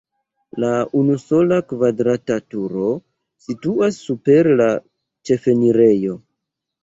[0.61, 0.69] La
[0.99, 2.87] unusola kvadrata turo
[3.49, 4.67] situas super la
[5.31, 6.17] ĉefenirejo.